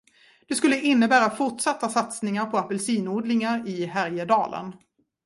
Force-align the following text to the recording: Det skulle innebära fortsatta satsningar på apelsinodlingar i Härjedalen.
Det 0.47 0.55
skulle 0.55 0.81
innebära 0.81 1.29
fortsatta 1.29 1.89
satsningar 1.89 2.45
på 2.45 2.57
apelsinodlingar 2.57 3.67
i 3.67 3.85
Härjedalen. 3.85 4.73